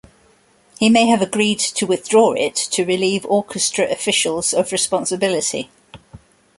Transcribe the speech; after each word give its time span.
He 0.79 0.89
may 0.89 1.05
have 1.05 1.21
agreed 1.21 1.59
to 1.59 1.85
withdraw 1.85 2.33
it 2.33 2.55
to 2.55 2.83
relieve 2.85 3.23
orchestra 3.27 3.85
officials 3.91 4.51
of 4.51 4.71
responsibility. 4.71 5.69